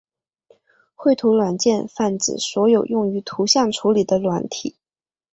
[0.95, 4.75] 绘图软件泛指所有用于图像处理的软体。